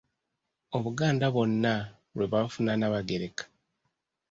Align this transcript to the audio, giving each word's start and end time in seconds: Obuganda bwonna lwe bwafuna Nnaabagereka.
Obuganda 0.75 1.25
bwonna 1.33 1.73
lwe 2.15 2.25
bwafuna 2.31 2.71
Nnaabagereka. 2.73 3.43